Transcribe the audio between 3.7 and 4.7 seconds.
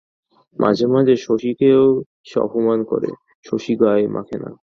গায়ে মাখে না।